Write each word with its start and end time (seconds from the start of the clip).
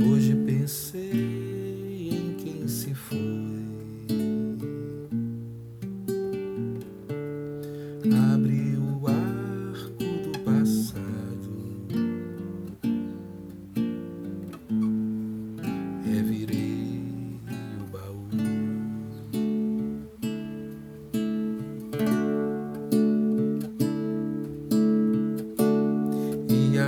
Hoje 0.00 0.34
pensei 0.46 2.10
em 2.12 2.36
quem 2.36 2.68
se 2.68 2.94
foi. 2.94 3.18
Abri 8.32 8.77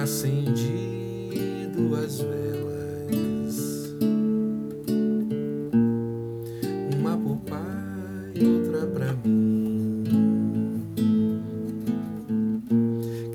e 0.00 0.02
acendi 0.02 1.68
duas 1.76 2.20
velas, 2.20 3.94
uma 6.98 7.18
pro 7.18 7.36
pai 7.36 8.32
outra 8.42 8.86
pra 8.86 9.12
mim. 9.22 10.04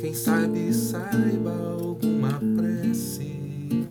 Quem 0.01 0.13
sabe 0.15 0.73
saiba 0.73 1.51
alguma 1.51 2.41
prece. 2.55 3.85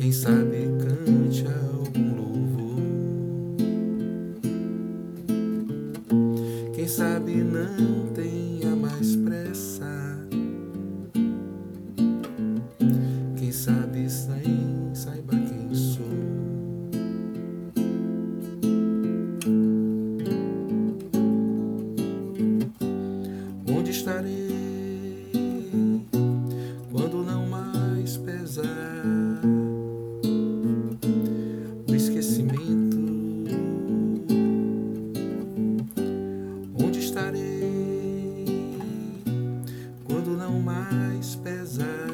Quem 0.00 0.10
sabe 0.10 0.68
cante 0.80 1.44
algum 1.46 2.16
louvor. 2.16 2.82
Quem 6.74 6.88
sabe 6.88 7.36
não 7.36 8.12
tenha 8.12 8.37
o 31.86 31.94
esquecimento? 31.94 32.98
Onde 36.82 36.98
estarei 37.00 38.44
quando 40.04 40.36
não 40.36 40.60
mais 40.60 41.34
pesar 41.36 42.08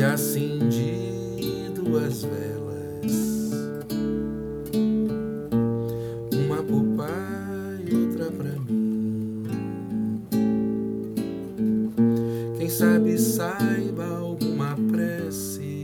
e 0.00 0.02
acendi 0.02 1.70
duas 1.74 2.22
velas, 2.22 3.52
uma 6.32 6.62
pro 6.62 6.82
pai 6.96 7.84
e 7.86 7.94
outra 7.94 8.30
pra 8.30 8.52
mim. 8.60 9.44
Quem 12.56 12.70
sabe 12.70 13.18
saiba 13.18 14.06
alguma 14.06 14.74
prece. 14.90 15.79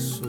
Sou. 0.00 0.26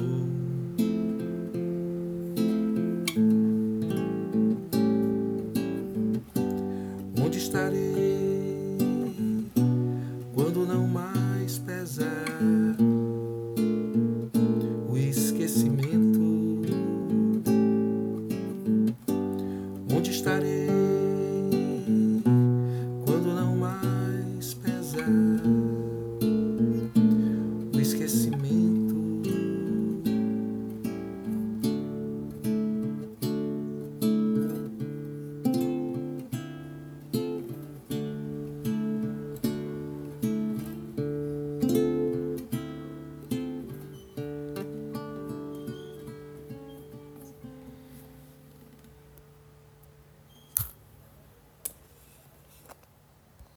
Onde 7.23 7.37
estarei 7.37 8.77
quando 10.33 10.65
não 10.67 10.87
mais 10.87 11.57
pesar 11.59 12.25
o 14.89 14.97
esquecimento? 14.97 16.19
Onde 19.95 20.11
estarei 20.11 20.67
quando 23.05 23.33
não 23.33 23.55
mais 23.55 24.53
pesar 24.53 25.11